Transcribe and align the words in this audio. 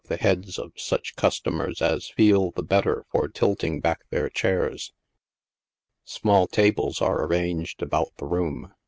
the 0.05 0.17
heads 0.17 0.57
of 0.57 0.71
such 0.75 1.15
customers 1.15 1.79
as 1.79 2.07
feel 2.09 2.49
the 2.49 2.63
better 2.63 3.05
for 3.11 3.27
tilting 3.27 3.79
back 3.79 4.01
their 4.09 4.29
chairs. 4.29 4.93
Small 6.05 6.47
tables 6.47 7.03
are 7.03 7.23
arranged 7.23 7.83
about 7.83 8.11
the 8.17 8.25
room. 8.25 8.73